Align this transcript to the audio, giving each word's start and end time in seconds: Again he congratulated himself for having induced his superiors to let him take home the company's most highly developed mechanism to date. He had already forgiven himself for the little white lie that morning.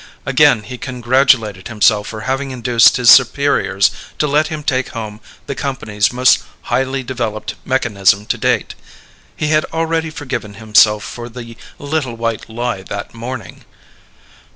Again 0.25 0.63
he 0.63 0.79
congratulated 0.79 1.67
himself 1.67 2.07
for 2.07 2.21
having 2.21 2.49
induced 2.49 2.97
his 2.97 3.11
superiors 3.11 3.91
to 4.17 4.25
let 4.25 4.47
him 4.47 4.63
take 4.63 4.89
home 4.97 5.19
the 5.45 5.53
company's 5.53 6.11
most 6.11 6.39
highly 6.63 7.03
developed 7.03 7.53
mechanism 7.65 8.25
to 8.25 8.37
date. 8.39 8.73
He 9.35 9.49
had 9.49 9.63
already 9.65 10.09
forgiven 10.09 10.55
himself 10.55 11.03
for 11.03 11.29
the 11.29 11.55
little 11.77 12.15
white 12.15 12.49
lie 12.49 12.81
that 12.81 13.13
morning. 13.13 13.63